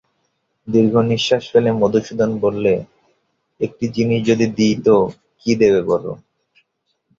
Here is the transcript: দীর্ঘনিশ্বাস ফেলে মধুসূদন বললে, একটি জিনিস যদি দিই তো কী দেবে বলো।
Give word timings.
দীর্ঘনিশ্বাস 0.67 1.43
ফেলে 1.51 1.71
মধুসূদন 1.81 2.31
বললে, 2.43 2.73
একটি 3.61 3.85
জিনিস 3.95 4.19
যদি 4.29 4.45
দিই 4.57 4.75
তো 4.85 4.95
কী 5.41 5.51
দেবে 5.61 5.81
বলো। 5.91 6.11